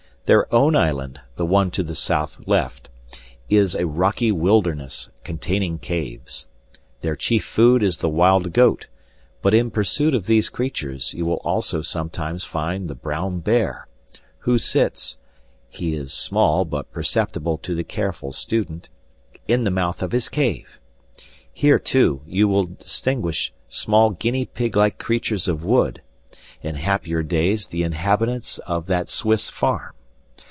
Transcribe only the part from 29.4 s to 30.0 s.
farm.